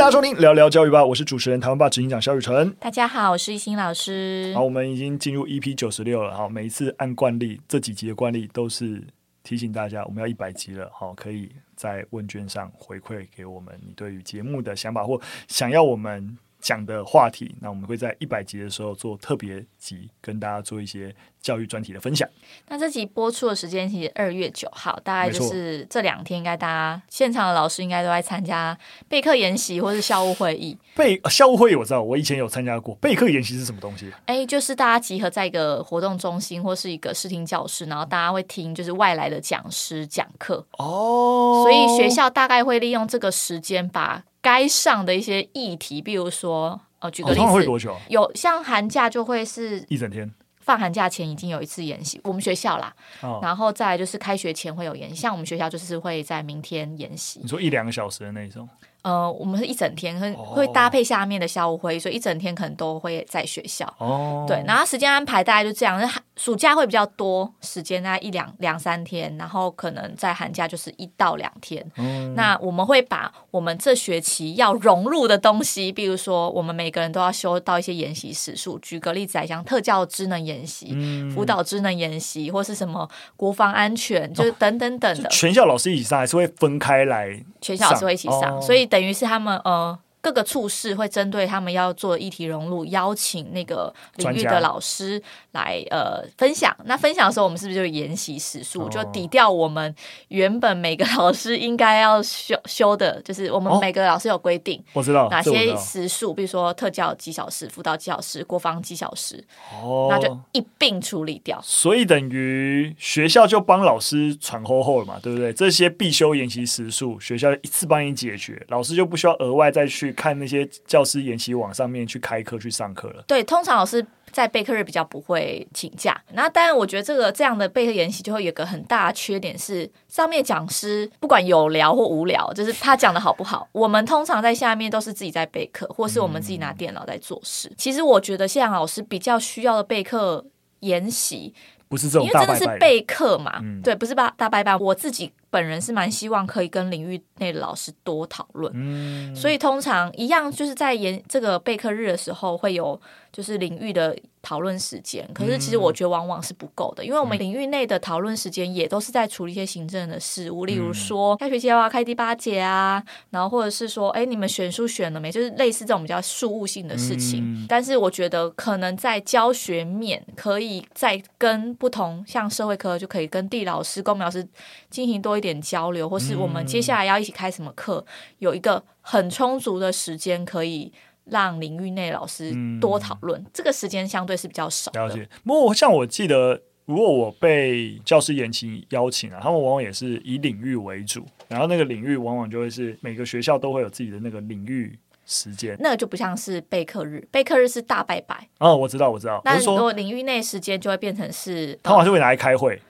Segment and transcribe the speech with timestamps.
[0.00, 2.74] 大家收听聊聊教育吧，我是主持人台湾爸执行长肖雨辰。
[2.80, 4.50] 大家好，我是一心老师。
[4.54, 6.34] 好，我们已经进入 EP 九十六了。
[6.34, 9.06] 好，每一次按惯例，这几集的惯例都是
[9.42, 10.90] 提醒大家，我们要一百集了。
[10.90, 22.28] 好，可以在问卷上回馈给我们你对于节目的想法，或想要我们讲的话题，那我们会在一百集的时候做特别集，跟大家做一些教育专题的分享。
[22.68, 28.76] 那这集播出的时间其实二月九号，大概就是这两天，应该大家现场的老师应该都在参加
[29.08, 30.76] 备课研习或是校务会议。
[30.94, 32.94] 备校务会议我知道，我以前有参加过。
[32.96, 34.12] 备课研习是什么东西？
[34.26, 40.64] 哎，就是大家集合在一个活动中心或是一个视听教室，然后大家会听就是外来的讲师讲课。
[40.78, 44.22] 哦，所以学校大概会利用这个时间把。
[44.40, 47.96] 该上的一些议题，比如说，呃，举个例子，会多久？
[48.08, 57.40] 有像寒假就会是一整天，放寒假前已经有一次演习，我们学校啦，哦、然后再来就是开学前会有演习，像我们学校就是会在明天演习。
[57.42, 58.68] 你说一两个小时的那种？
[59.02, 63.86] 呃，我们是一整天，会会搭配下面的校务会议，所以一整天可能都会在学校。
[63.98, 66.00] 哦，对，然后时间安排大概就这样。
[66.36, 71.84] 暑假会比较多时间，大概一两两三天，然后可能在寒假就是一到两天。
[71.96, 78.78] 嗯，那我们会把我们这学期要融入的东西，比如说我们每个人都要修到一些研习史数。
[78.78, 85.28] 举个例子来讲，特教职能研习、嗯、辅导职能研习，或是什么国防安全，就是等等等的。
[85.28, 87.38] 哦、全校老师一起上还是会分开来？
[87.60, 89.98] 全校老师会一起上，哦、所以等于是他们呃。
[90.20, 95.20] 各个处室会针对他们要做议题融入，邀请那个领域的老师
[95.52, 96.76] 来呃分享。
[96.84, 99.94] 那分享的时候，我们是不是就研习时数，就抵掉我们
[100.28, 109.42] 原本每个老师应该要修修的，就是我们每个老师有规定，我知道哪些时数，比如说特教几小时、辅导几小时、国防几小时，
[109.82, 111.58] 哦，那就一并处理掉。
[111.62, 115.50] 所以等于学校就帮老师喘厚厚了嘛，对不对？
[115.52, 120.09] 这些必修研习时数，学校一次帮你解决，老师就不需要额外再去。
[120.12, 123.24] 看那些教师研习网上面去开课去上课了。
[123.26, 126.20] 对，通常老师在备课日比较不会请假。
[126.32, 137.72] 那当然，我觉得这个这样的备课研习就会有个很大的缺点是，上面讲师不管有聊或无聊，就是他讲的好不好， 我们通常在下面都是自己在备课，或是我们自己拿电脑在做事。
[137.76, 140.44] 其实我觉得现在老师比较需要的备课
[140.80, 141.52] 研习，
[141.90, 144.74] 不是这种大拜拜，因为真的是备课嘛，嗯、对，不是大大拜拜。
[144.74, 145.30] 我自己。
[145.52, 153.00] 本人是蛮希望可以跟领域内的老师多讨论，嗯，所以通常一样就是在研这个备课日的时候会有
[153.32, 167.66] 就是领域的讨论时间，可是其实我觉得往往是不够的，因为我们领域内的讨论时间也都是在处理一些行政的事务，例如说开学期要不要开第八节啊，然后或者是说哎你们选书选了没，就是类似这种比较事务性的事情。
[167.68, 174.46] 但是我觉得可能在教学面可以再跟不同像社会科就可以跟地老师、公民老师
[174.88, 175.40] 进行多。
[175.40, 180.92] 一点交流，或是我们接下来要一起开什么课，嗯、有一个很充足的时间，可以
[181.24, 183.40] 让领域内老师多讨论。
[183.40, 185.00] 嗯、这个时间相对是比较少的。
[185.06, 185.28] 了解。
[185.44, 195.76] 不过，像我记得，如果我被教师研习邀请啊，他们往往也是以领域为主，然后那个领域往往就会是每个学校都会有自己的那个领域时间。
[195.78, 198.48] 那个就不像是备课日，备课日是大拜拜。
[198.58, 199.40] 哦，我知道，我知道。
[199.44, 202.80] 那如果领域内时间就会变成是，他们是会拿来开会。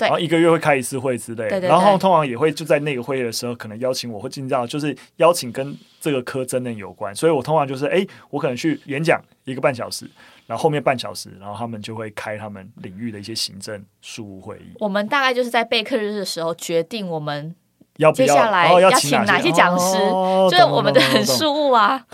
[0.00, 0.08] 对。
[0.08, 10.10] 然后一个月会开一次会之类，对对对，然后通常也会就在那个会议的时候，可能邀请我，会进到就是邀请跟这个科真的有关，所以我通常就是哎，我可能去演讲一个半小时，
[10.46, 14.72] 然后后面半小时，然后他们就会开他们领域的一些行政事务会议。
[14.78, 17.54] 我们大概就是在备课日的时候决定我们
[18.00, 22.04] 要接下来要请哪些讲师，哦、就是我们的很事务啊。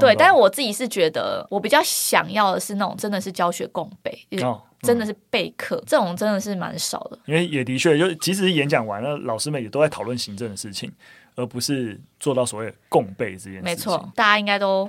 [0.00, 4.26] 对，但是我自己是觉得我比较想要的是那种真的是教学共备。
[4.42, 7.18] 哦真的是备课，这种真的是蛮少的。
[7.24, 10.92] 因为也的确，就即使是演讲完了，老师们也都在讨论行政的事情，
[11.34, 13.64] 而不是做到所谓共备这件事情。
[13.64, 14.88] 没错，大家应该都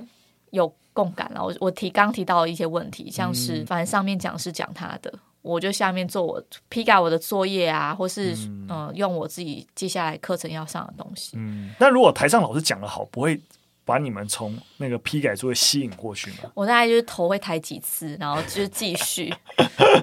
[0.50, 1.42] 有共感了。
[1.42, 11.32] 我我提刚提到的一些问题，像是反正上面讲是讲他的，嗯、我就下面做我批改我的作业啊，或是嗯、呃、用我自己接下来课程要上的东西。
[11.36, 13.40] 嗯，那如果台上老师讲的好，不会。
[13.88, 16.50] 把你们从那个批改作业吸引过去吗？
[16.52, 19.32] 我大概就是头会抬几次，然后就是继续。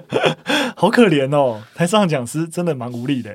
[0.74, 3.32] 好可怜哦，台上讲师真的蛮无力的，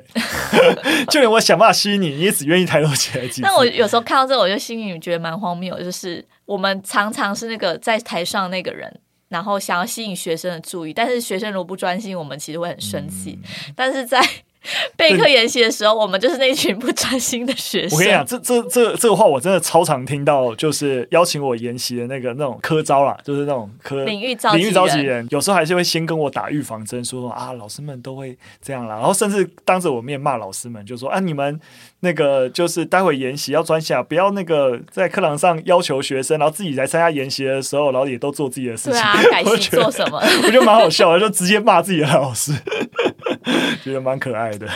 [1.08, 3.40] 就连我想办法吸引你，你也只愿意抬头起来几次。
[3.48, 8.94] 那我有时候看到这个，我就心里觉得蛮荒谬，就是我们常常是那个在台上那个人，
[9.32, 13.38] 然后想要吸引学生的注意，但是学生如果不专心，我们其实会很生气。
[13.42, 14.22] 嗯、但是在
[14.96, 17.98] 备课研习的时候，我们就是那群不专心的学生。
[17.98, 31.60] 我跟你讲，这这这这个话我真的超常听到，就是邀请我研习的那个那种科招啦，就是那种科领域召领域召集人，有时候还是会先跟我打预防针，说啊，老师们都会这样啦，然后甚至当着我面骂老师们，就说啊，你们
[32.04, 40.18] 那个就是待会研习要专心，不要那个在课堂上要求学生，然后自己来参加研习的时候，然后也都做自己的事情，对啊， 改习做什么？
[40.44, 42.52] 我觉得蛮好笑的，就直接骂自己的老师，
[43.84, 44.66] 觉得蛮可爱的。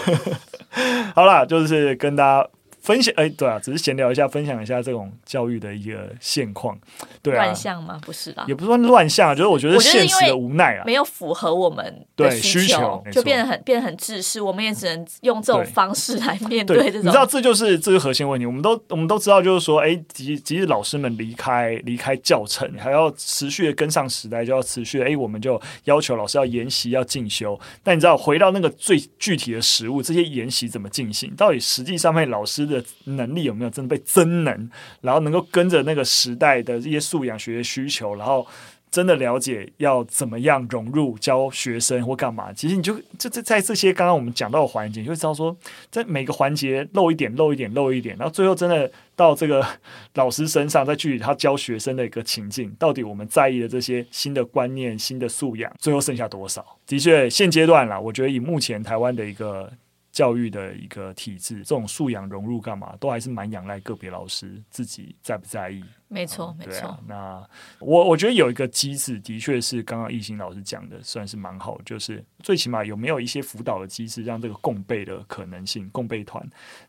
[1.15, 2.49] 好啦，就是跟大家
[2.87, 6.79] 分享，哎、欸，对啊，只是闲聊一下，分享一下这种教育的一个现况。
[7.21, 8.01] 对啊，乱象吗？
[8.07, 14.41] 不是啦，也不是说乱象，就是我觉得现实的无奈啊，没有符合我们对需求，就变得很变得很自私。
[14.41, 17.01] 我们也只能用这种方式来面对这种。
[17.01, 18.47] 你知道，这就是这个核心问题。
[18.47, 27.59] 我们都我们都知道，就是说，哎、欸，即即使老师们离开离开教程，还要持续的跟上时代，就要持续的，哎、欸，我们就要求老师要研习要进修。
[27.83, 31.35] 但你知道，回到那个最具体的实物，这些研习怎么进行？
[31.35, 34.71] 到底实际上面老师的能力有没有真的被增能？
[35.01, 38.47] 然后能够跟着那个时代的这些素养学的需求，然后
[38.91, 42.53] 真的了解要怎么样融入教学生或干嘛？
[42.53, 45.55] 其实你就这这在这些刚刚我们讲到的环节，就会知道说，
[45.91, 49.67] 在每个环节漏一点、漏一点、漏一点，然后最后真的到这个
[50.15, 56.65] 老师身上，在具体他教学生的一个情境，到底我们在意的这些新的观念、新的素养，最后剩下多少？
[56.87, 59.71] 的确，现阶段啦，我觉得以目前台湾的一个。
[60.17, 65.85] 教育的一个体制，这种素养融入干嘛，都还是蛮仰赖个别老师自己在不在意。
[66.09, 66.99] 没错，没错、啊。
[67.07, 67.47] 那
[67.81, 71.79] 我我觉得有一个机制，的确是刚刚亦欣老师讲的，算是蛮好。
[71.85, 76.43] 就是最起码有没有一些辅导的机制，让这个共备的可能性、共备团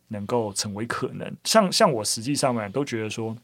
[0.08, 1.30] 能够成为可能。
[1.44, 3.36] 像像我实际上面都觉得说，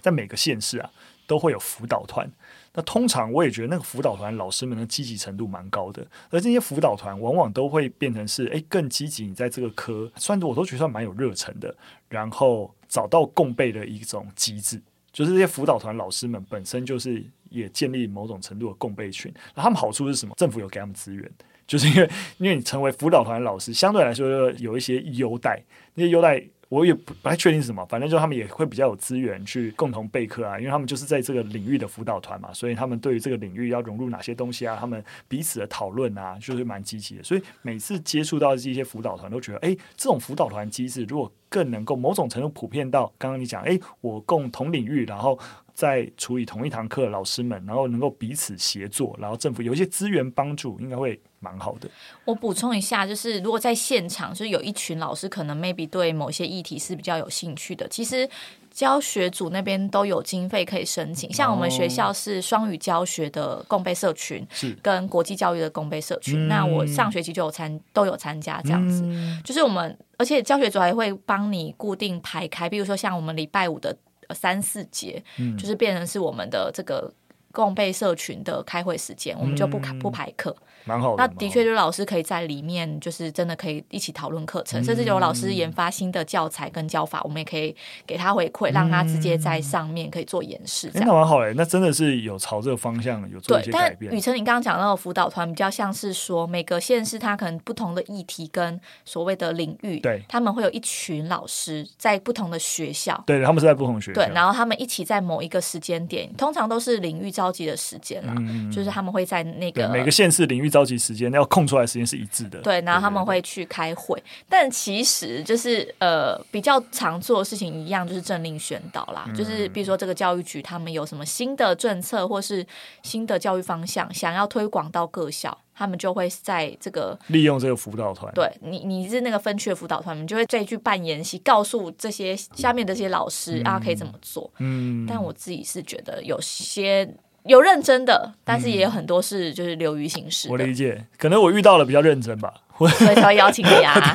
[0.00, 0.88] 在每个县市啊，
[1.26, 2.30] 都会有辅导团。
[2.72, 11.76] 那通常我也觉得那个辅导团老师们的积极程度蛮高的，而这些辅导团往往都会变成是诶更积极，你在这个科，虽然我都觉得算蛮有热忱的，
[12.08, 14.80] 然后找到共备的一种机制，
[15.12, 20.34] 就是这些辅导团老师们本身就是也建立某种程度的共备群，那他们好处是什么？
[20.36, 21.28] 政府有给他们资源，
[21.66, 25.60] 就是因为因为你成为辅导团老师，相对来说有一些优待，
[25.94, 26.44] 那些优待。
[26.70, 37.22] 我也不不太确定是什么，反正就他们也会比较有资源去共同备课啊，因为他们就是在这个领域的辅导团嘛，所以他们对于这个领域要融入哪些东西啊，他们彼此的讨论啊，就是蛮积极的。
[37.24, 45.38] 所以每次接触到这些辅导团，都觉得，哎，这种辅导团机制如果更能够某种程度普遍到刚刚你讲，哎，我共同领域，然后。
[45.80, 51.88] 在处理同一堂课，老师们然后能够彼此协作，然后政府有一些资源帮助，应该会蛮好的。
[52.26, 58.28] 我补充一下，就是如果在现场，就是有一群老师可能 maybe 对某些议题是比较有兴趣的，其实
[58.70, 61.32] 教学组那边都有经费可以申请。
[61.32, 66.46] 像我们学校是双语教学的共备社群，是跟国际教育的共备社群。
[66.46, 73.96] 那我上学期就有参都有参加这样子，嗯、就是我们而且教学组还会帮你固定排开，比如说像我们礼拜五的。
[74.34, 77.12] 三四节，嗯，就是变成是我们的这个
[77.52, 80.56] 共备社群的开会时间，我们就不不排课。
[80.84, 87.74] 蛮好的，那的确就是老师可以在里面，就是真的可以一起讨论课程，嗯、甚至有老师研发新的教材跟教法，我们也可以
[88.06, 90.88] 给他回馈，嗯、让他直接在上面可以做演示。
[90.92, 93.98] 这样、欸、那蛮好嘞，那真的是有朝这个方向有做一些改变。
[93.98, 111.44] 对，但宇程，你刚刚讲到的辅导团比较像是说，每个县市它可能不同的议题跟所谓的领域，对，他们会有一群老师在不同的学校，对，他们是在不同学校，对，然后他们一起在某一个时间点，通常都是领域召集的时间啦，嗯、就是他们会在那个每个县市领域召集时间要。
[111.50, 122.64] 空出来时间是一致的，对，然后他们会去开会，但其实就是呃比较常做的事情一样，就是政令宣导啦，嗯、就是比如说这个教育局他们有什么新的政策或是
[123.02, 137.12] 新的教育方向，想要推广到各校，他们就会在这个利用这个辅导团，对你你是那个分区的辅导团，你就会再去办研习，告诉这些下面这些老师、嗯、啊可以怎么做，嗯，但我自己是觉得有些。
[137.44, 140.50] 有认真的，但是也有很多是就是流于形式、嗯。
[140.50, 144.14] 我理解，可能我遇到了比较认真吧，所以才会邀请你啊。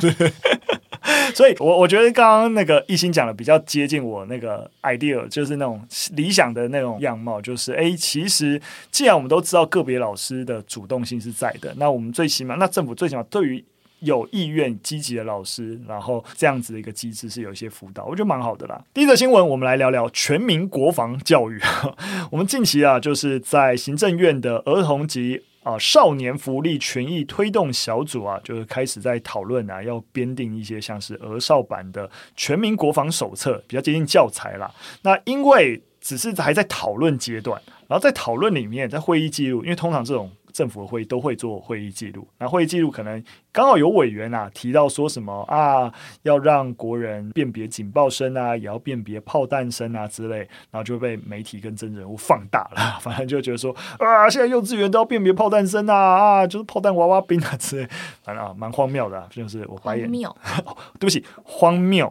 [1.34, 5.80] 所以我我觉得刚刚那个一心讲的比较接近我那个 idea，就是那种
[6.12, 13.64] 理想的那种样貌，就是哎，其实既然我们都知道个别老师的主动性是在的，那我们最起码，那政府最起码对于。
[14.06, 18.80] 有意愿积极的老师，然后这样子的一个机制是有一些辅导，我觉得蛮好的啦。
[18.94, 21.60] 第一则新闻，我们来聊聊全民国防教育。
[22.30, 34.72] 我们近期啊，就是在行政院的儿童及啊少年福利权益推动小组啊，就是开始在讨论啊，要编订一些像是儿少版的全民国防手册，比较接近教材啦。
[35.02, 40.30] 那因为只是还在讨论阶段，然后在讨论里面，在会议记录，因为通常这种。
[40.56, 42.26] 政府的会议都会做会议记录。
[42.38, 43.22] 那会议记录可能
[43.52, 50.38] 刚好有委员啊提到说什么啊，要让国人辨别警报声啊，也要辨别炮弹声啊之类，
[50.70, 52.96] 然后就被媒体跟真人物放大了。
[53.04, 57.88] 反正就觉得说啊，现在幼稚园都要辨别炮弹声啊啊，就是炮弹娃娃兵啊 之类，
[58.22, 60.30] 反正啊蛮荒谬的，就是我白眼，荒谬
[60.64, 62.10] 哦，对不起，荒谬，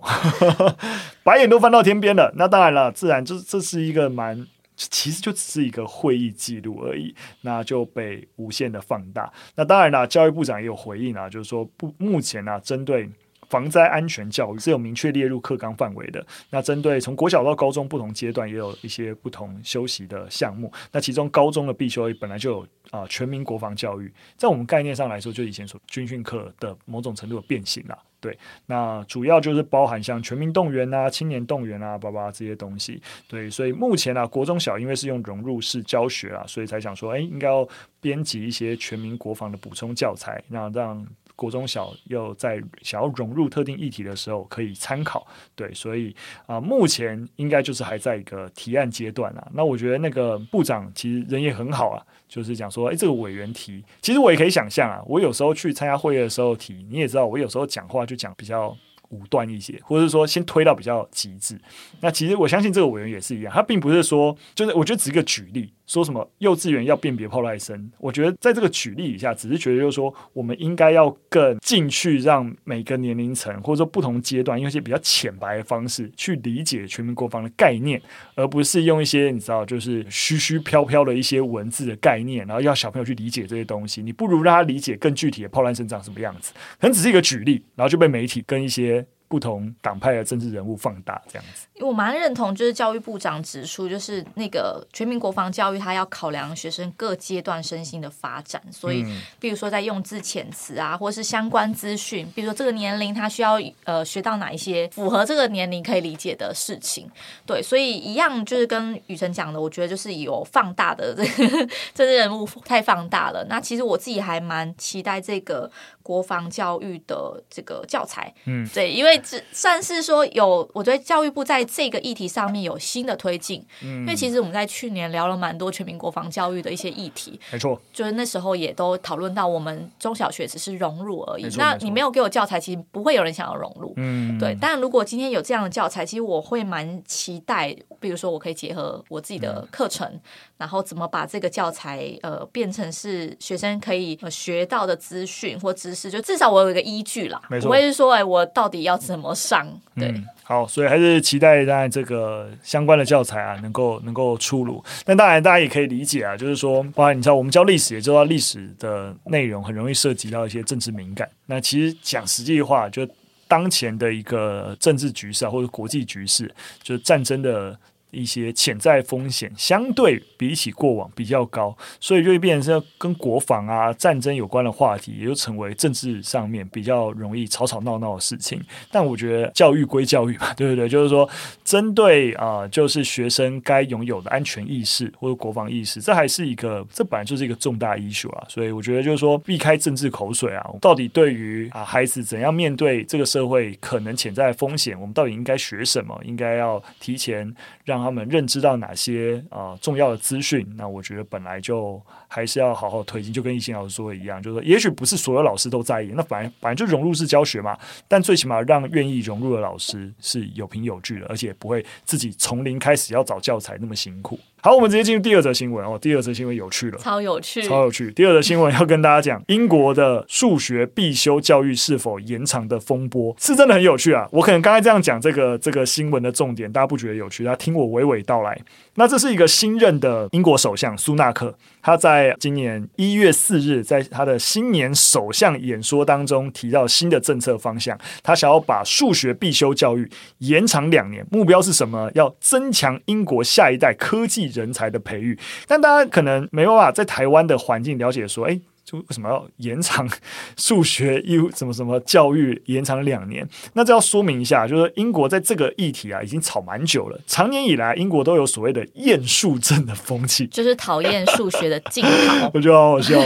[1.23, 2.31] 白眼都翻到天边了。
[2.35, 4.45] 那当然了，自然这这是一个蛮。
[4.75, 9.31] 其实就只是一个会议记录而已，那就被无限的放大。
[9.55, 13.09] 那当然了，教育部长也有回应啊，就是说不，目前呢、啊，针对
[13.49, 16.25] 防灾安全教育是有明确列入课纲范围的。
[16.49, 20.71] 那针对从国小到高中不同阶段，也有一些不同修习的项目。
[20.91, 27.97] 那其中高中的必修本来就有啊、全民国防教育，在我们概念上来说，就以前所军训课的某种程度的变形了。
[28.25, 32.99] 对，那主要就是包含像全民动员啊、青年动员啊、叭叭这些东西。
[33.27, 37.67] 对，所以目前呢、啊，国中小因为是用融入式教学啊，所以才想说，哎，应该要
[38.01, 41.05] 编辑一些全民国防的补充教材，那让
[41.35, 45.25] 国中小又在想要融入特定议题的时候可以参考。
[45.55, 46.15] 对，所以
[46.45, 49.47] 啊、目前应该就是还在一个提案阶段啊。
[49.53, 52.03] 那我觉得那个部长其实人也很好啊。
[52.27, 54.99] 就是讲说，哎，这个委员提，其实我也可以想象啊。
[55.05, 58.75] 我有时候去参加会议的时候提，你也知道，我有时候讲话就讲比较
[59.09, 61.57] 武断一些，或者是说先推到比较极致。
[62.01, 65.71] 那其实我相信这个委员也是一样，他并不是说，就是我觉得只是一个举例。
[65.87, 67.91] 说什么幼稚园要辨别炮弹声？
[67.99, 78.01] 我觉得在这个举例以下，只是觉得就是说，我们应该要更进去，让每个年龄层或者说不同阶段，用一些比较浅白的方式去理解全民国防的概念，
[78.35, 84.01] 而不是用一些你知道就是虚虚飘飘的一些文字的概念，然后要小朋友去理解这些东西。
[84.01, 91.67] 你不如让他理解更具体的炮弹声长什么样子，可能只是一个举例，然后就被媒体跟一些不同党派的政治人物放大这样子。
[91.81, 99.05] 我蛮认同，就是教育部长指出，就是那个全民国防教育，他要考量学生各阶段身心的发展，所以，
[99.39, 107.09] 比如说在用字遣词啊，或是相关资讯，比如说这个年龄他需要呃学到哪一些符合这个年龄可以理解的事情，
[107.45, 111.47] 对，所以一样就是跟雨辰讲的，我觉得就是有放大的 这个
[111.93, 113.45] 政治人物太放大了。
[113.49, 115.69] 那其实我自己还蛮期待这个
[116.01, 134.57] 国防教育的这个教材，嗯，对，因为这算是说有，我觉得教育部在这个议题上面有新的推进，嗯，因为其实我们在去年聊了蛮多全民国防教育的一些议题，没错，就是那时候也都讨论到我们中小学只是融入而已，那你没有给我教材，其实不会有人想要融入，嗯，对。
[134.59, 140.21] 但如果今天有这样的教材，其实我会蛮期待，比如说我可以结合我自己的课程，嗯、
[140.57, 150.09] 然后怎么把这个教材呃变成是学生可以学到的资讯或知识，就至少我有一个依据啦，没错，不会是说哎我到底要怎么上，对。
[150.09, 154.83] 嗯好，所以还是期待在这个相关的教材啊，能够能够出炉。
[155.03, 161.27] 但当然，大家也可以理解啊，就是说，包括你知道，我们教历史也知道，历史的内容很容易涉及到一些政治敏感。
[161.47, 163.07] 那其实讲实际话，就
[163.47, 167.75] 当前的一个政治局势啊，或者国际局势，就是战争的。
[168.15, 178.61] 一些潜在风险相对比起过往比较高，所以就会变成跟国防啊、战争有关的话题，也就成为政治上面比较容易吵吵闹闹的事情。
[178.89, 180.87] 但我觉得教育归教育嘛，对不对？
[180.87, 181.29] 就是说，
[181.65, 188.45] 针对啊、就是学生该拥有的安全意识或者国防意识，这还是一个，这本来就是一个重大 issue 啊。
[188.47, 196.17] 所以我觉得就是说，避开政治口水啊，到底对于啊孩子怎样面对这个社会可能潜在的风险，我们到底应该学什么？
[196.23, 197.53] 应该要提前
[197.83, 198.04] 让。
[198.05, 200.63] 他们认知到哪些啊、呃、重要的资讯？
[200.77, 201.99] 那我觉得本来就
[202.35, 207.77] 还是要好好推进，就跟易兴老师说的一样，就是说，也许不是所有老师都在意，那反正反正就融入式教学嘛。
[208.09, 214.37] 但最起码让愿意融入的老师是有凭有据的，而且不会自己从零开始要找教材那么辛苦。
[214.61, 215.97] 好，我们直接进入第二则新闻哦。
[215.97, 218.11] 第二则新闻有趣了，超有趣，超有趣。
[218.11, 224.27] 第二则新闻要跟大家讲，英国的数学必修教育是否延长的风波，是真的很有趣啊。
[224.31, 228.59] 我可能刚才这样讲这个这个新闻的重点，大家不觉得有趣，大家听我娓娓道来。
[228.95, 240.09] 那这是一个新任的英国首相苏纳克，他在今年一月四日，在他的新年首相演说当中提到新的政策方向，他想要把数学必修教育
[240.39, 242.09] 延长两年，目标是什么？
[242.15, 245.37] 要增强英国下一代科技人才的培育。
[245.67, 248.61] 但大家可能没办法在台湾的环境了解说，诶。
[248.85, 250.07] 就为什么要延长
[250.55, 253.45] 数学又什么什么教育延长两年？
[253.73, 257.19] 那这要说明一下，就是英国在这个议题啊已经吵蛮久了。
[257.25, 262.51] 长年以来，英国都有所谓的厌数症的风气，就是讨厌数学的镜头。
[262.53, 263.19] 我觉得好好笑。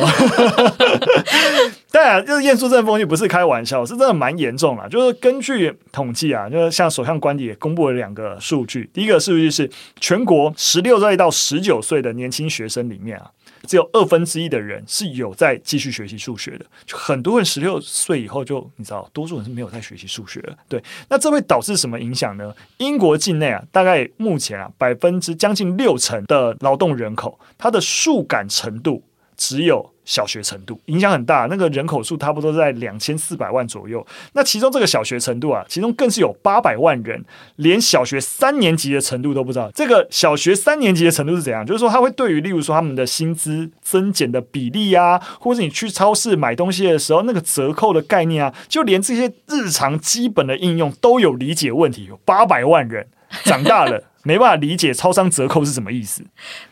[1.92, 4.88] 当然，就是厌数症风气不是开玩笑，是真的蛮严重了。
[4.88, 8.90] 就是根据统计啊，就是像首相官邸也公布了两个数据。
[8.94, 13.32] 第一个数据是全国十六岁到十九岁的年轻学生里面啊。
[13.68, 16.66] 只有二分之一的人是有在继续学习数学的。
[16.86, 20.44] 就很多人十六岁以后就你知道，多数人是没有在学习数学。
[20.68, 22.54] 对，那这会导致什么影响呢？
[22.78, 29.04] 英国境内啊，大概目前啊，百分之将近六成的劳动人口，他的数感程度
[29.40, 29.90] 只有。
[30.06, 34.04] 小学程度影响很大，那个人口数差不多在两千四百万左右。
[34.34, 37.24] 那其中这个小学程度啊，其中更是有八百万人
[37.58, 39.70] 连小学三年级的程度都不知道。
[39.76, 41.64] 这个小学三年级的程度是怎样？
[41.64, 52.06] 就是说，他会对于例如说他们的薪资增减的比例啊，或者你去超市买东西的时候那个折扣的概念啊，就连这些日常基本的应用都有理解问题。
[52.06, 53.06] 有八百万人
[53.44, 54.04] 长大了。
[54.24, 56.24] 没办法理解超商折扣是什么意思。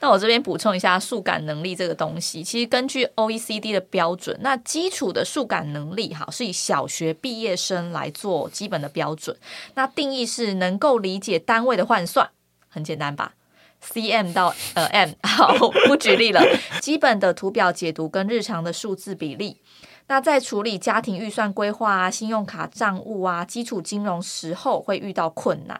[0.01, 9.35] 那我这边补充一下数感能力这个东西，其实根据 OECD 的标准，那基础的数感能力哈是以小学毕业生来做基本的标准。
[9.75, 12.29] 那定义是能够理解单位的换算，
[12.67, 13.33] 很简单吧
[13.81, 15.55] ？cm 到呃 m，好，
[15.87, 16.41] 不举例了。
[16.81, 19.61] 基本的图表解读跟日常的数字比例。
[20.09, 25.77] 那在处理家庭预算规划啊、信用卡账务啊、基础金融时候会遇到困难。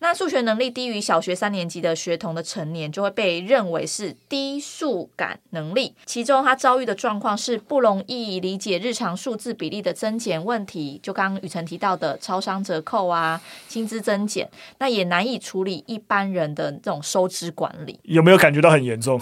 [0.00, 14.46] 那数学能力低于小学三年级的学童的成年就会被认为是低数感能力，其中他遭遇的状况是不容易理解日常数字比例的增减问题，就刚雨辰提到的超商折扣啊、薪资增减，
[14.80, 17.98] 那也难以处理一般人的这种收支管理。
[18.02, 19.18] 有没有感觉到很严重？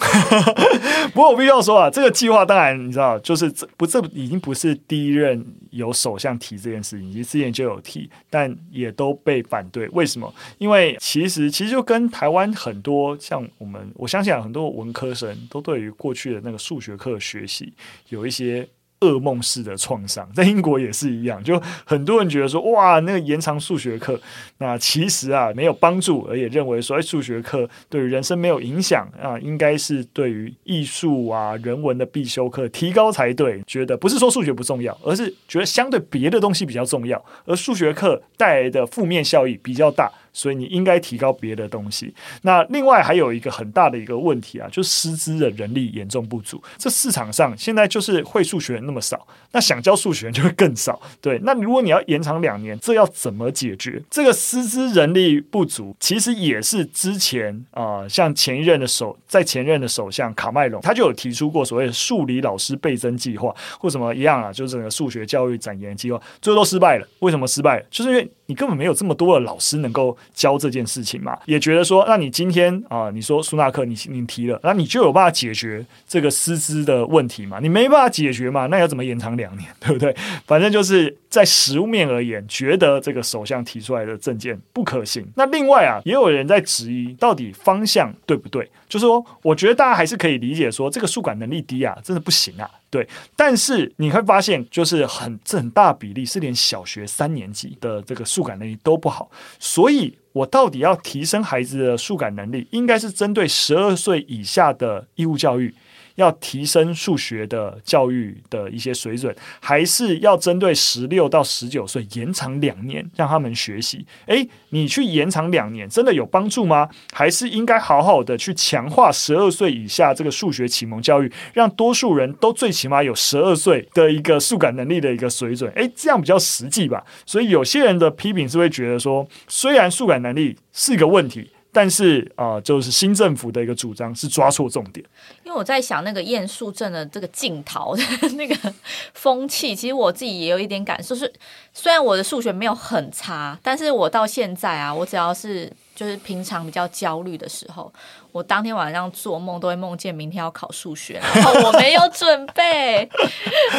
[1.13, 4.40] 不过我必须要说啊，这个计划当然你知道，就是这不这已经。
[4.41, 9.87] 不是第一任有首相提这件事情，其实之前就有提，但也都被反对。
[9.89, 10.33] 为什么？
[10.57, 17.71] 因为其实其实就跟台湾很多像我们，我相信很多文科生都对于过去的那个数学课学习
[18.09, 18.67] 有一些。
[19.01, 24.19] 噩梦式的创伤， 在英国也是一样，就很多人觉得说，哇，那个延长数学课，
[24.59, 33.61] 那其实啊没有帮助，而也认为说，哎，数学课对人生没有影响啊，应该是对于艺术啊、人文的必修课提高才对。
[33.67, 40.11] 觉得不是说数学不重要，而是觉得相对别的东西比较重要，而数学课带来的负面效益比较大。
[40.33, 42.13] 所以你应该提高别的东西。
[42.41, 46.61] 那另外还有一个很大的一个问题啊，就是师资的人力严重不足。
[46.77, 50.99] 这市场上现在就是会数学那么少，那想教数学就会更少。
[51.19, 54.01] 对，那如果你要延长两年，这要怎么解决？
[54.09, 67.07] 这个师资人力不足，其实也是之前啊、像前一任的首，在前任的首相卡麦隆，他就有提出过所谓的数理老师倍增计划，或什么一样啊，就是整个数学教育展延计划，最后都失败了。
[67.19, 67.85] 为什么失败了？
[67.89, 70.01] 就是因为你根本没有这么多的老师能够。
[70.33, 77.59] 教这件事情嘛，也觉得说，那你今天啊、你说苏纳克你你提了，那你就有办法解决这个师资的问题嘛？
[77.61, 78.65] 你没办法解决嘛？
[78.67, 80.15] 那要怎么延长两年， 对不对？
[80.47, 85.23] 反正就是在实务面而言，觉得这个首相提出来的政见不可行。
[85.35, 88.67] 那另外啊，也有人在质疑，到底方向对不对？
[88.89, 92.67] 就是说，我觉得大家还是可以理解说，这个宿管能力低啊，真的不行啊。
[92.91, 105.73] 对，但是你会发现，就是很很大比例是连小学三年级的这个数感能力都不好，所以我到底要提升孩子的数感能力，应该是针对十二岁以下的义务教育。
[106.21, 114.05] 要提升数学的教育的一些水准，还是要针对十六到十九岁延长两年让他们学习？
[114.27, 116.87] 诶，你去延长两年真的有帮助吗？
[117.11, 125.71] 还是应该好好的去强化十二岁以下这个数学启蒙教育，让多数人都最起码有十二岁的一个数感能力的一个水准？
[125.73, 127.03] 诶，这样比较实际吧。
[127.25, 131.49] 所以有些人的批评是会觉得说，虽然数感能力是个问题。
[131.71, 135.05] 但是啊、就是新政府的一个主张是抓错重点。
[135.43, 138.03] 因为我在想那个验树证的这个竞逃的
[138.35, 138.73] 那个
[139.13, 141.15] 风气，其实我自己也有一点感受。
[141.15, 141.31] 是
[141.73, 147.93] 虽然我的数学没有很差，但是我到现在啊，我只要是就是平常比较焦虑的时候，
[148.31, 153.07] 我当天晚上做梦都会梦见明天要考数学，然后我没有 准备。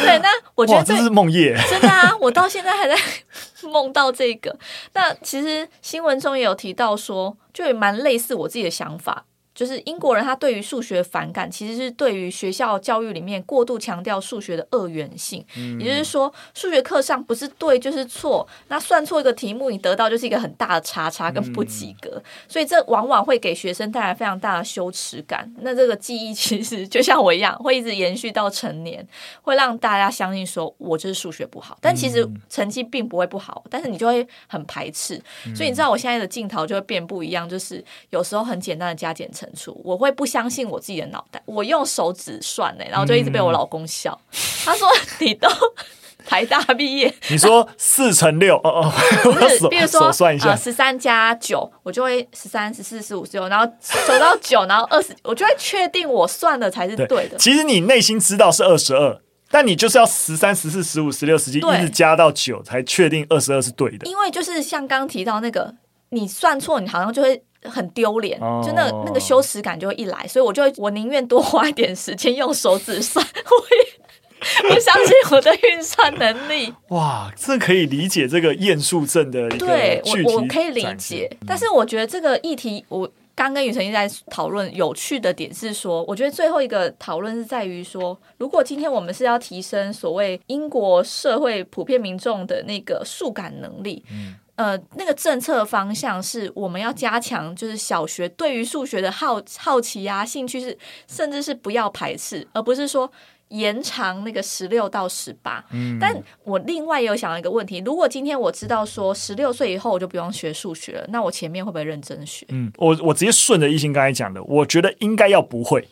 [0.01, 2.15] 对，那我觉得这，这是梦魇，真的啊！
[2.21, 2.95] 我到现在还在
[3.67, 4.57] 梦到这个。
[4.93, 7.35] 那其实新闻中也有提到说。
[7.53, 9.25] 就也蛮类似我自己的想法。
[9.53, 15.45] 就是英国人，他对于数学反感，其实是对于学校教育里面过度强调数学的二元性。
[15.55, 25.51] 嗯、也就是说，数学课上不是对就是错，那算错一个题目，你得到就是一个很大的差差跟不及格，嗯、 所以这往往会给学生带来非常大的羞耻感。
[25.59, 29.07] 那这个记忆其实就像我一样，会一直延续到成年，
[29.43, 35.21] 会让大家相信说我就是数学不好，但其实成绩并不会不好，但是你就会很排斥。
[35.55, 39.42] 所以你知道我现在的镜头就会变不一样，就是有时候很简单的加减乘。
[39.83, 44.19] 我会不相信我自己的脑袋，我用手指算呢，然后就一直被我老公笑。
[44.31, 44.87] 嗯、他说
[45.19, 45.47] ：“你都
[46.25, 47.13] 台大毕业。
[47.29, 57.37] 你说四乘六哦哦，不是，比如说算一下，十三加九，我就会十三、十四、十五、十六，然后走到九，然后二十，我就会确定我算的才是对的。
[57.37, 59.19] 其实你内心知道是二十二，
[59.51, 64.09] 但你就是要十三、十四、十五、十六、十七，一直加到九，才确定二十二是对的。
[64.09, 65.75] 因为就是像刚提到那个，
[66.09, 67.43] 你算错，你好像就会。
[67.69, 76.73] 很丢脸，就那、那个羞耻感就会一来，所以我就会我宁愿多花一点时间用手指算， 我我相信我的运算能力。
[76.89, 94.35] 哇，这可以理解这个厌数症的一个对，我我可以理解，嗯、但是我觉得这个议题，我刚跟雨辰一直在讨论，有趣的点是说，我觉得最后一个讨论是在于说，如果今天我们是要提升所谓英国社会普遍民众的那个数感能力，嗯。
[94.55, 103.11] 呃，那个政策方向是我们要加强，就是小学对于数学的好好奇啊、兴趣是，甚至是不要排斥，而不是说
[103.47, 105.65] 延长那个十六到十八。
[105.71, 112.45] 嗯，但我另外也有想到一个问题：如果今天我知道说十六岁以后我就不用学数学了，那我前面会不会认真学？
[112.49, 115.87] 嗯，我我直接顺着一心刚才讲的，我觉得应该要不会，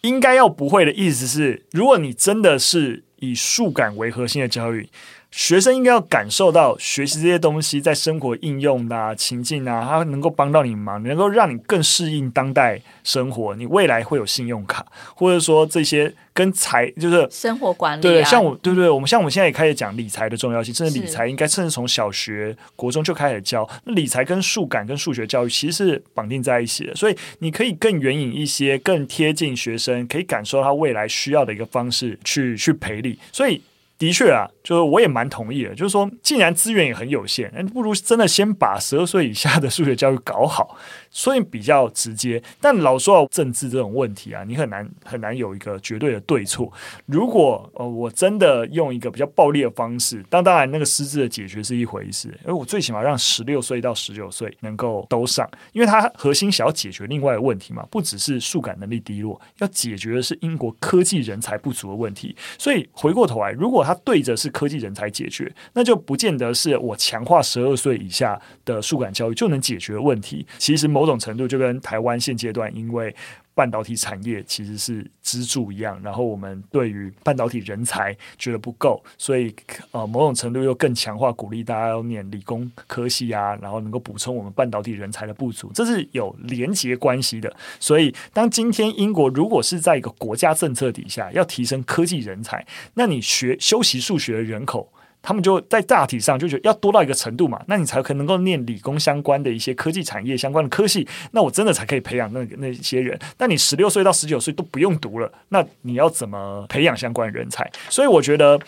[0.00, 4.88] 应该要不会的意思是，如果你真的是以数感为核心的教育。
[5.30, 13.54] 学生应该要感受到学习这些东西在生活应用的、啊、情境啊，它能够帮到你忙，能够让你更适应当代生活。
[13.54, 18.02] 你未来会有信用卡，或者说这些跟财就是生活管理、啊。
[18.02, 23.68] 对，像我，对对，我们像我们现在也开始讲理财的重要性，甚至理财应该甚至从小学、国中就开始教。
[23.84, 33.18] 那理财跟数感跟数学教育其实是绑定在一起的，所以你可以更援引一些，更贴近学生，可以感受他未来需要的一个方式去去培力。
[33.30, 33.60] 所以。
[33.98, 35.74] 的确啊，就是我也蛮同意的。
[35.74, 40.78] 就是说，既然资源也很有限，那不如真的先把十二岁以下的数学教育搞好。
[41.10, 46.72] 所以比较直接，但老说到政治这种问题啊，你很难很难有一个绝对的对错。
[47.06, 62.34] 如果呃我真的用一个比较暴力的方式，当当然那个实质的解决是一回事，而我最起码让十六岁到十九岁能够都上，因为他核心想要解决另外的问题嘛，不只是数感能力低落，要解决的是英国科技人才不足的问题。
[62.58, 70.46] 所以回过头来，如果他对着是科技人才解决，那就不见得是我强化十二岁以下的数感教育就能解决问题。
[70.58, 73.14] 其实某种程度就跟台湾现阶段因为
[73.54, 79.54] 半导体产业其实是支柱一样，然后我们对于半导体人才觉得不够，所以
[79.92, 87.54] 呃某种程度又更强化鼓励大家要念理工科系啊，然后能够补充我们半导体人才的不足，这是有连结关系的。
[87.78, 94.92] 所以当今天英国如果是在一个国家政策底下要提升科技人才，那你学修习数学的人口。
[95.28, 103.18] 他们就在大体上就觉得要多到一个程度嘛，那你才可能够念理工相关的一些科技产业相关的科系，那我真的才可以培养那那些人。
[103.36, 107.70] 那你十六岁到十九岁都不用读了，那你要怎么培养相关人才？
[107.90, 108.58] 所以我觉得。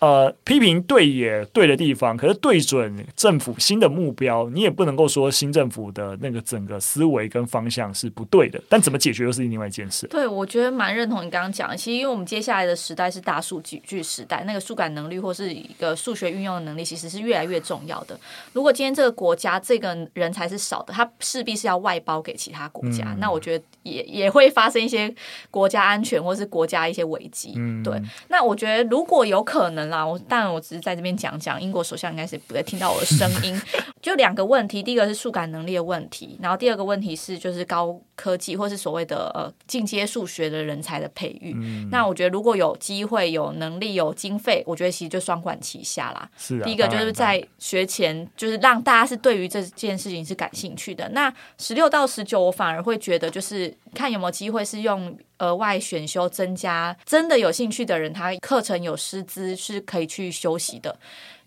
[0.00, 8.62] 呃，批评对也对的地方，可是对准政府新的目标，你也不能够说新政府的那个整个思维跟方向是不对的。
[8.68, 10.06] 但怎么解决又是另外一件事。
[10.06, 11.76] 对，我觉得蛮认同你刚刚讲的。
[11.76, 18.16] 其实，因为我们接下来的时代是大数据时代，那个数感能力或是一个数学运用的能力，其实是越来越重要的。
[18.52, 23.14] 如果今天这个国家这个人才是少的，他势必是要外包给其他国家。
[23.14, 25.12] 嗯、那我觉得也也会发生一些
[25.50, 27.54] 国家安全或是国家一些危机。
[27.56, 28.00] 嗯，对。
[28.28, 29.87] 那我觉得如果有可能。
[29.90, 33.60] 啦，我当然我只是在这边讲讲，英国首相应该是不会听到我的声音。
[34.00, 41.52] 就两个问题，第一个是数感能力的问题，然后第二个问题是就是高科技或是所谓的呃进阶数学的人才的培育。
[41.56, 46.30] 嗯、那我觉得如果有机会、有能力、有经费，我觉得其实就双管齐下啦。
[46.38, 51.08] 是啊，第一个就是在学前就是让大家是对于这件事情是感兴趣的。
[51.10, 55.16] 那十六到十九，我反而会觉得就是看有没有机会是用。
[55.38, 60.96] 额外选修增加，真的有兴趣的人，他课程有师资是可以去修习的，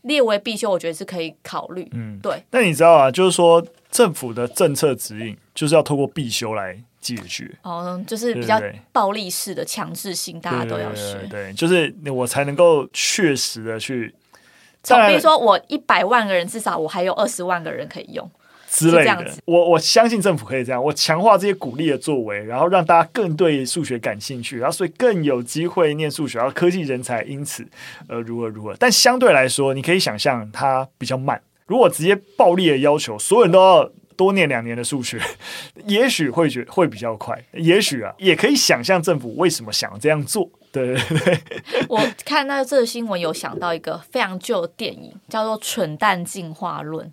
[0.02, 1.88] 列为必修，我觉得是可以考虑。
[1.94, 2.44] 嗯，对。
[2.52, 7.52] 那你知道啊，就是说政府的政策指引就是要透过必修来解决。
[7.64, 11.14] 哦，就是比较暴力式的强制性，大家都要学。
[11.14, 14.14] 对，对，对，对，就是我才能够确实的去。
[14.84, 18.28] 从比如说，我一百万个人，至少我还有二十万个人可以用。
[18.72, 27.68] 之类的，我我相信政府可以这样，我强化这些鼓励的作为，然后让大家更对数学感兴趣，然后所以更有机会念数学，然后科技人才因此
[28.08, 28.74] 呃如何如何。
[28.80, 31.42] 但相对来说，你可以想象它比较慢。
[31.68, 35.20] 如果直接暴力的要求所有人都要多念两年的数学，
[35.86, 37.38] 也许会觉会比较快。
[37.52, 40.50] 也许啊，也可以想象政府为什么想这样做。
[40.72, 41.42] 对对对，
[41.90, 47.06] 我看到这个新闻有想到一个非常旧的电影，叫做《蠢蛋进化论》。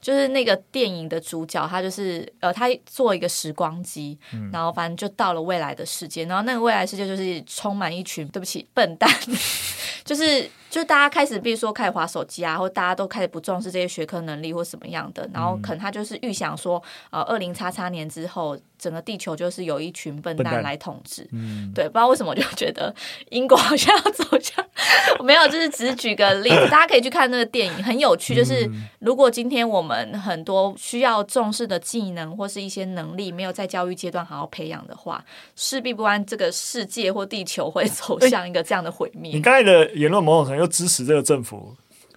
[0.00, 9.10] 就是那个电影的主角，他就是呃，他做一个时光机，嗯、然后反正就到了未来的世界，然后那个未来世界就是充满一群对不起笨蛋，
[10.04, 18.58] 就是就大家开始，比如说开始滑手机啊，或大家都开始不重视这些学科能力或什么样的，然后可能他就是预想说，呃，二零叉叉年之后。
[18.78, 22.94] 整个地球就是有一群笨蛋来统治，嗯，对，不知道为什么我就觉得
[23.30, 24.62] 英国好像要走向，
[25.24, 28.34] 没有，就是只是举个例子，大家可以去看那个电影，很有趣。
[28.34, 35.24] 就是如果今天我们很多需要重视的技能或是一些能力没有在教育阶段好好培养的话，
[35.56, 39.32] 势必不安这个世界或地球会走向一个这样的毁灭。
[39.32, 41.74] 你刚才的言论某种程度又支持这个政府。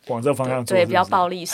[0.07, 1.53] 往这个方向做是是，对，比较暴力式。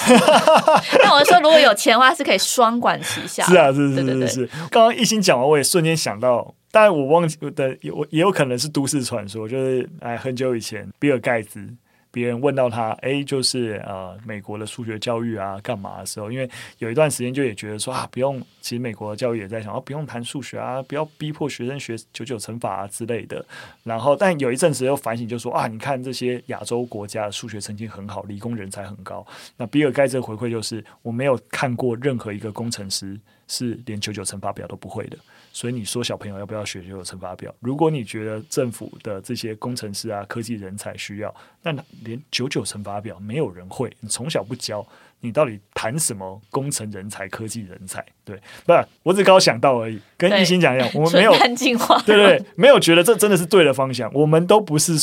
[1.03, 3.43] 那我说，如果有钱的话，是可以双管齐下。
[3.51, 4.49] 是啊，是是是是是。
[4.71, 11.67] 刚刚一心讲完，我也瞬间想到，当然我忘记的，我也有可能是都市传说，就是哎，很久以前，比尔盖茨。
[12.15, 23.45] 别人问到他，哎，就是呃，美国的数学教育啊，干嘛的时候，因为有一段时间就也觉得说啊，不用，其实美国的教育也在想，啊，不用谈数学啊，不要逼迫学生学九九乘法啊之类的。
[23.84, 29.28] 然后，但有一阵子又反省，就说啊，你看这些亚洲国家的数学成绩很好，理工人才很高。
[29.58, 35.17] 那比尔盖茨回馈就是，我没有看过任何一个工程师是连九九乘法表都不会的。
[35.55, 37.55] 所以你说小朋友要不要学九九乘法表？
[37.61, 44.85] 如果你觉得政府的这些工程师啊、科技人才需要，那连九九乘法表没有人会，你从小不教。
[45.25, 48.03] 你到底谈什么工程人才、科技人才？
[48.23, 48.35] 对，
[48.65, 49.99] 不是，我只刚想到而已。
[50.17, 54.09] 跟一心讲一样，我们没有对，对对，没有觉得这真的是对的方向。
[54.13, 54.97] 我们都不是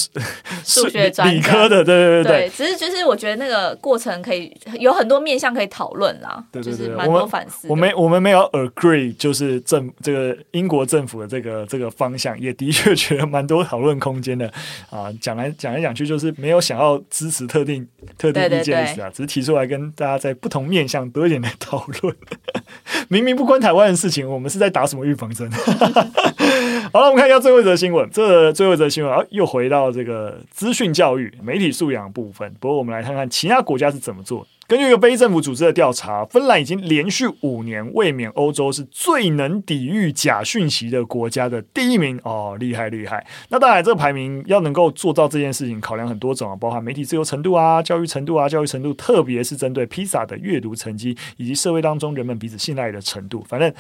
[0.64, 2.48] 数 学专理科的，对对对对。
[2.48, 6.42] 只是就是我觉得那个过程可以有很多面向可以讨论啦。
[6.50, 7.68] 对对对，蛮多反思。
[7.68, 14.50] 我们我们没有 agree，就是政这个英国政府的这个这个方向，也的确觉得蛮多讨论空间的
[14.88, 15.12] 啊。
[15.20, 20.11] 讲来讲来讲去，就是没有想要支持特定特定意见的意思啊，只是提出来跟大家。
[20.18, 22.14] 在不同面向多一点的讨论，
[23.08, 25.50] 明明不关台湾的事情，我们是在打什么预防针？
[26.92, 28.08] 好了，我们看一下最后一则新闻。
[28.10, 32.52] 这、最后一则新闻啊，又回到这个资讯教育、媒体素养部分。
[32.60, 34.46] 不过，我们来看看其他国家是怎么做。
[34.72, 43.26] 根据一个非政府组织的调查，芬兰已经连续五年卫冕欧洲是最能抵御假讯息的国家的第一名哦，厉害厉害！
[43.50, 53.70] 那当然，这个排名要能够做到这件事情，考量很多种啊，包含媒体自由程度啊、教育程度啊、教育程度，特别是针对披萨的阅读成绩以及社会当中人们彼此信赖的程度，反正。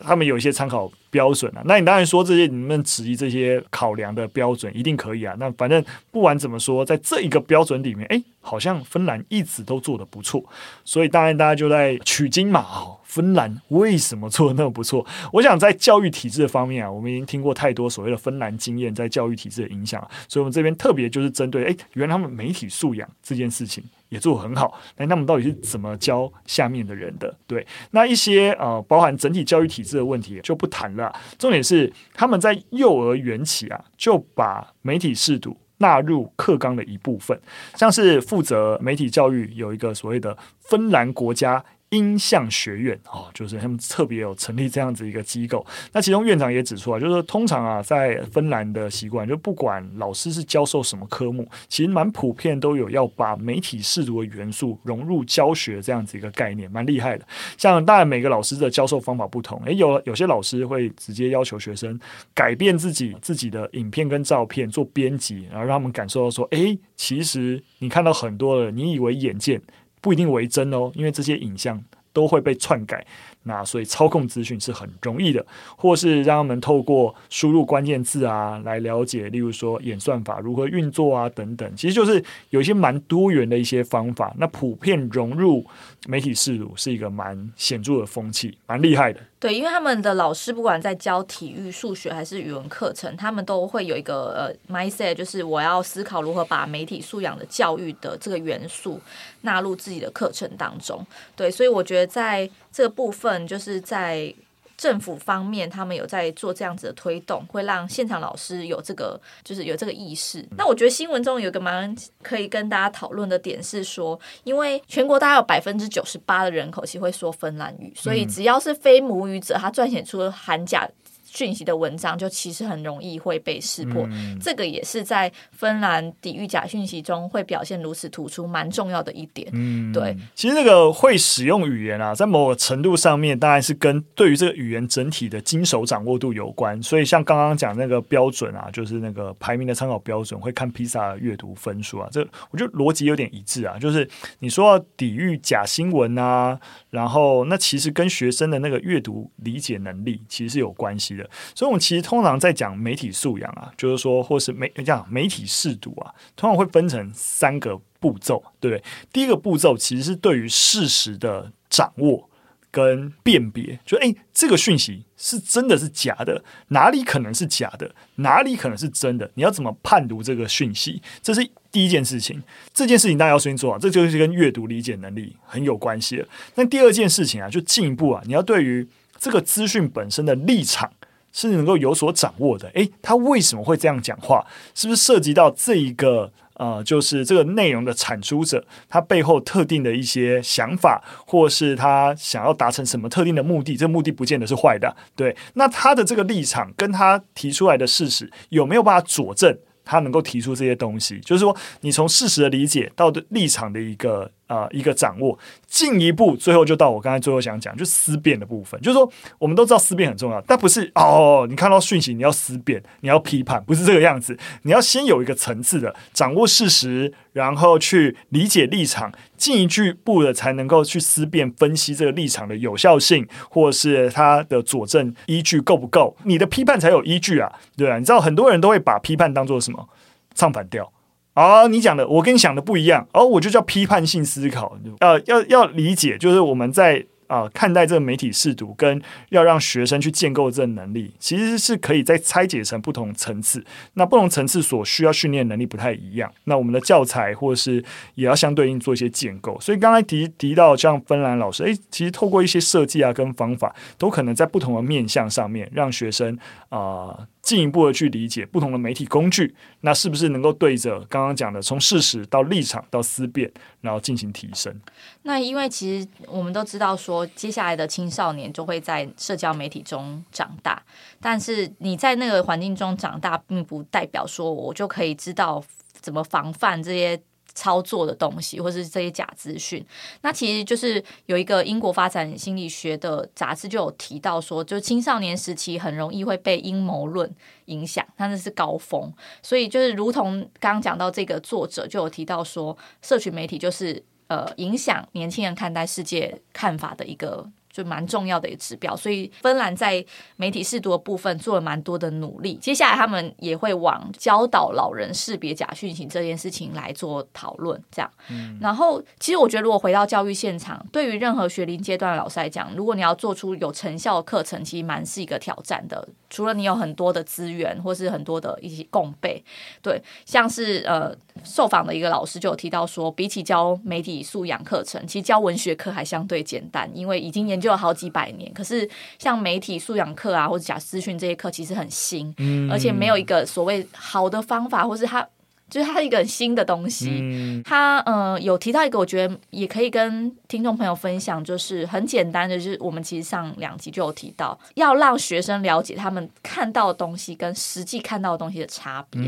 [0.00, 5.34] 他们有一些参考标准啊，那你当然说这些，你们质疑这些考量的标准一定可以啊。
[5.38, 10.44] 那反正不管怎么说，在这一个标准里面，哎，好像芬兰一直都做得不错，
[10.84, 12.60] 所以当然大家就在取经嘛。
[12.60, 15.04] 哦，芬兰为什么做得那么不错？
[15.32, 23.82] 我想在教育体制的方面啊，我们已经听过太多所谓的芬兰经验在教育体制的影响，所以我们这边特别就是针对，哎，原来他们媒体素养这件事情。
[24.10, 27.32] 也做得很好，那他们到底是怎么教下面的人的？
[27.46, 31.14] 对，那一些呃，包含整体教育体制的问题就不谈了。
[31.38, 37.40] 重点是他们在幼儿园起啊，就把媒体识读纳入课纲的一部分，
[37.76, 41.64] 像是负责媒体教育有一个所谓的芬兰国家。
[41.90, 45.64] 音像学院哦，就是他们特别有成立这样子一个机构。
[45.92, 57.26] 那其中院长也指出啊，就是通常啊，在芬兰的习惯，就不管老师是教授什么科目，其实蛮普遍都有要把媒体视读的元素融入教学这样子一个概念，蛮厉害的。
[57.58, 61.98] 像当然每个老师的教授方法不同，诶，有有些老师会直接要求学生
[62.32, 69.60] 改变自己自己的影片跟照片做编辑，然后让他们感受到说，诶，其实你看到很多的，你以为眼见。
[70.00, 71.82] 不一定为真哦，因为这些影像
[72.12, 73.06] 都会被篡改，
[73.44, 75.44] 那所以操控资讯是很容易的，
[75.76, 85.64] 或是让他们透过输入关键字啊来了解，例如说演算法如何运作啊等等，其实就是有一些蛮多元的一些方法，那普遍融入
[86.08, 89.20] 媒体视如是一个蛮显著的风气，蛮厉害的。
[89.40, 99.00] 对，因为他们的老师不管在教体育、数学还是语文课程，他们都会有一个呃 mindset，就是我要思考如何把媒体素养的教育的这个元素
[99.40, 101.04] 纳入自己的课程当中。
[101.34, 104.32] 对，所以我觉得在这个部分，就是在。
[104.80, 110.42] 政府方面，他们有在做这样子的推动，会让现场老师有这个，就是有这个意识。
[110.56, 120.88] 那我觉得新闻中有一个蛮可以跟大家讨论的点是说，因为全国大概有百分之九十八的人口其实会说芬兰语，所以只要是非母语者，他撰写出寒假
[121.32, 124.06] 讯息的文章，就其实很容易会被识破。
[124.10, 129.48] 嗯、这个也是在芬兰抵御假讯息中会表现如此突出，蛮重要的一点。
[129.52, 130.16] 嗯，对。
[130.34, 136.82] 其实这个会使用语言啊，在某个程度上面，当然是跟对于这个语言整体的精熟掌握度有关。
[136.82, 142.08] 所以像刚刚讲那个标准啊，就是那个排名的参考标准，会看 PISA 阅读分数啊。
[142.10, 144.08] 这我觉得逻辑有点一致啊，就是
[144.40, 146.58] 你说要抵御假新闻啊，
[146.90, 151.19] 然后那其实跟学生的那个阅读理解能力其实是有关系的。
[151.54, 158.84] 所以，我们其实通常在讲媒体素养啊，就是说，或是媒这样媒体试读啊，通常会分成三个步骤，对不对？
[159.12, 162.28] 第一个步骤其实是对于事实的掌握。
[162.72, 169.28] 跟辨别，就诶，这个讯息是真的是假的，哪里可能是假的，哪里可能是真的？
[169.34, 171.02] 你要怎么判读这个讯息？
[171.20, 172.40] 这是第一件事情。
[172.72, 176.28] 这件事情大家要先做好，这就是跟阅读理解能力很有关系了。
[176.54, 178.86] 那第二件事情啊，就进一步啊，你要对于
[179.18, 180.92] 这个资讯本身的立场
[181.32, 182.68] 是能够有所掌握的。
[182.74, 184.46] 诶，他为什么会这样讲话？
[184.74, 186.32] 是不是涉及到这一个？
[186.60, 195.34] 呃，就是这个内容的产出者，他背后特定的一些想法，或是他想要达成什么特定的目的，这个目的不见得是坏的，对。
[195.54, 201.18] 那他的这个立场跟他提出来的事实有没有办法佐证他能够提出这些东西？
[201.20, 204.30] 就是说，你从事实的理解到的立场的一个。
[204.50, 208.80] 啊、一个掌握，进一步，最后就到我刚才最后想讲，就思辨的部分。
[208.80, 209.08] 就是说，
[209.38, 214.36] 我们都知道思辨很重要，但不是哦，你看到讯息你要思辨，你要批判，不是这个样子。
[214.62, 229.88] 你要先有一个层次的掌握事实，然后去理解立场，进一步的才能够去思辨分析这个立场的有效性，或是它的佐证依据够不够，你的批判才有依据啊，对啊，你知道很多人都会把批判当做什么？
[230.34, 230.92] 唱反调。
[231.34, 237.06] 哦，你讲的我跟你想的不一样，哦，我就叫批判性思考，呃，要要理解，就是我们在。
[237.30, 243.64] 啊、看待这个媒体试读，跟要让学生去建构这个能力，其实是可以再拆解成不同层次。
[243.94, 246.28] 那不同层次所需要训练能力不太一样。
[246.46, 247.84] 那我们的教材或是
[248.16, 249.56] 也要相对应做一些建构。
[249.60, 256.36] 所以刚才提提到像芬兰老师，诶，其实透过一些设计啊跟方法，都可能在不同的面向上面，让学生
[256.68, 257.16] 啊。
[257.42, 263.50] 进一步的去理解不同的媒体工具，那是不是能够对着刚刚讲的从事实到立场到思辨，
[263.80, 264.74] 然后进行提升？
[265.22, 270.82] 那因为其实我们都知道说，接下来的青少年就会在社交媒体中长大，
[271.20, 275.62] 但是你在那个环境中长大，并不代表说我就可以知道
[276.00, 277.20] 怎么防范这些。
[277.54, 279.84] 操作的东西，或是这些假资讯，
[280.22, 287.30] 那其实就是有一个英国发展心理学的杂志就有提到说，就青少年时期很容易会被阴谋论
[287.66, 297.50] 影响，那那是高峰，所以就是如同刚刚讲到这个作者就有提到说，社群媒体就是呃影响年轻人看待世界看法的一个。
[297.70, 300.04] 就蛮重要的一个指标，所以芬兰在
[300.36, 302.54] 媒体试读的部分做了蛮多的努力。
[302.56, 308.10] 接下来他们也会往教导老人识别假讯息这件事情来做讨论，这样。
[308.28, 308.58] 嗯。
[308.60, 316.08] 然后，其实我觉得，如果回到教育现场，对于任何学龄阶段的老师来讲，如果你要做出有成效的课程，其实蛮是一个挑战的。
[316.30, 319.44] 除了你有很多的资源，或是很多的一些共备，
[319.82, 321.14] 对，像是呃。
[321.42, 328.52] 受访的一个老师就有提到说，比起教媒体素养课程，其实教文学课还相对简单，因为已经研究了好几百年。
[328.52, 328.86] 可是
[329.18, 332.34] 像媒体素养课啊，或者假资讯这些课，其实很新，
[332.70, 335.26] 而且没有一个所谓好的方法，或是他。
[335.70, 349.22] 就是它是一个很新的东西，他呃有提到一个，我觉得也可以跟听众朋友分享，就是很简单的，就是我们其实上两集就有提到，要让学生了解他们看到的东西跟实际看到的东西的差别。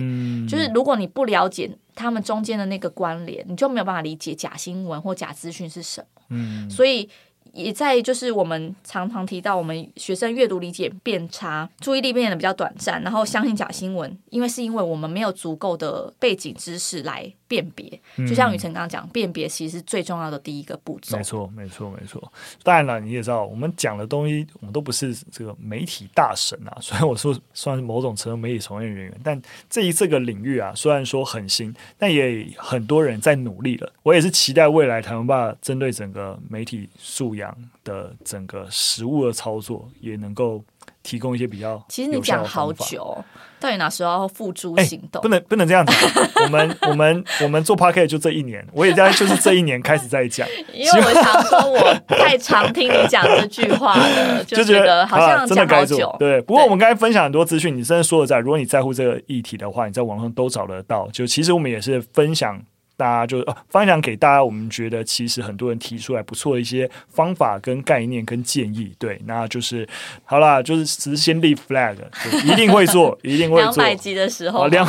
[0.49, 6.69] 就是如果你不了解他们中间的那个关联，你就没有办法理解假新闻或假资讯是什么。
[6.69, 7.09] 所以。
[7.53, 18.01] 也在就是我们常常提到，我们学生阅读理解变差，注意力变得比较短暂，然后相信假新闻，因为是因为我们没有足够的背景知识来辨别。
[18.27, 21.19] 就像宇辰刚刚讲，辨别其实是最重要的第一个步骤。
[21.19, 22.33] 没错，没错，没错。
[22.63, 26.73] 当然了，你也知道，我们讲的东西，我们都不是这个媒体大神啊。
[26.81, 29.39] 虽然我说算是某种程度媒体从业人员，但
[29.69, 33.93] 这一这个领域啊，虽然说很新，但也很多人在努力了。
[34.03, 37.55] 我也是期待未来台湾爸针对整个媒体素养。
[37.85, 40.63] 的整个实物的操作也能够
[41.03, 41.83] 提供一些比较。
[41.89, 43.17] 其实你讲好久，
[43.61, 45.21] 到底哪时候要付诸行动？
[45.23, 45.93] 不能不能这样子。
[46.45, 50.47] 我们我们我们做 Podcast 就这一年，我也在就是这一年开始在讲。
[50.73, 56.17] 因为我想说，我太常听你讲这句话了， 就觉得好像真的该做。
[56.19, 58.39] 对，不过我们刚才分享很多资讯，你真的说的在。
[58.39, 61.09] 如果你在乎这个议题的话，你在网上都找得到。
[61.13, 62.61] 就其实我们也是分享。
[62.97, 69.89] 大家就呃、啊、分享给大家，我们觉得其实很多人提出来不错的一些方法跟概念跟建议，对，那就是
[70.25, 71.97] 好啦，就是只是先立 flag，
[72.45, 73.73] 一定会做， 一定会做。
[73.73, 74.87] 两百集的时候，两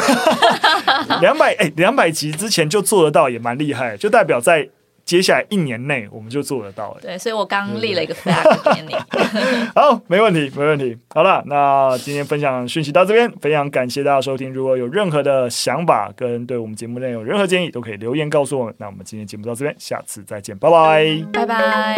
[1.21, 4.69] 两百哎，两百集之前就做得到，也蛮厉害，就代表在。
[5.05, 6.97] 接下来一年内我们就做得到。
[7.01, 8.95] 对，所以我刚立了一个 flag 给你。
[9.75, 10.97] 好，没问题，没问题。
[11.09, 14.53] 好了，那今天分享讯息到这边，非常感谢大家收听。
[14.53, 18.73] 如果有任何的想法跟对我们节目内容有任何建议，都可以留言告诉我们。
[18.77, 21.97] 那我们今天节目到这边，下次再见，拜拜，拜拜。